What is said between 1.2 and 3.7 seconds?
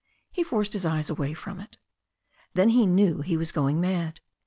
from it. Then he knew he was